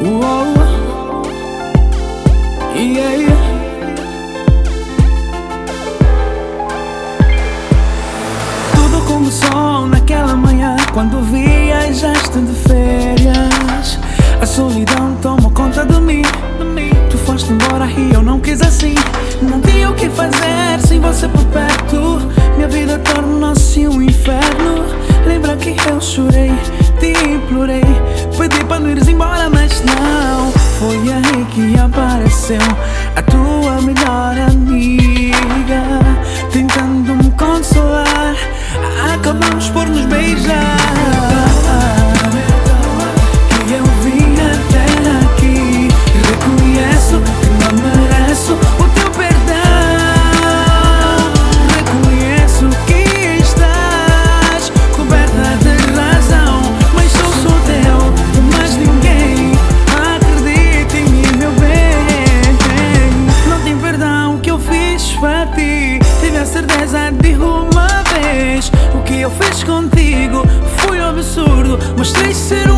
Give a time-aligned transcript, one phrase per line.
[0.00, 0.54] Uou,
[2.76, 3.34] yeah.
[8.76, 12.52] Tudo começou naquela manhã quando viajaste as de
[65.54, 65.98] ti.
[66.20, 70.42] Tive a certeza de uma vez O que eu fiz contigo
[70.78, 71.78] foi um absurdo.
[71.96, 72.77] Mostrei ser um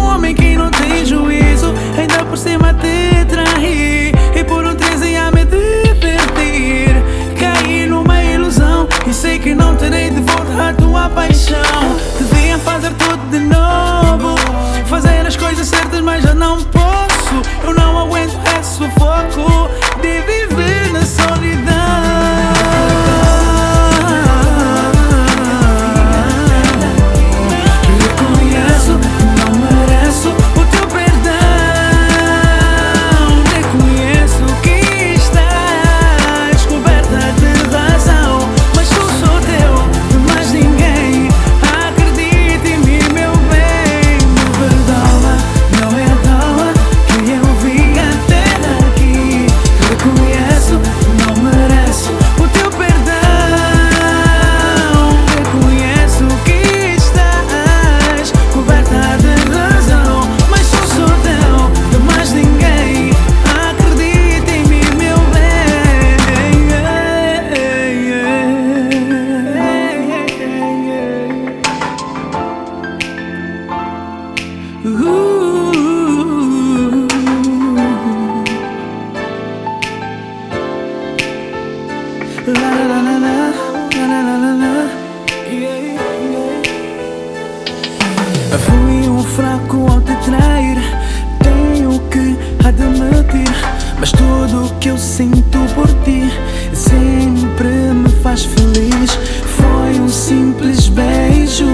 [94.20, 96.30] Tudo que eu sinto por ti
[96.74, 99.10] sempre me faz feliz.
[99.56, 101.69] Foi um simples beijo